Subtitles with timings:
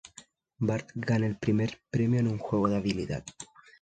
[0.59, 3.23] Bart gana el primer premio en un juego de habilidad.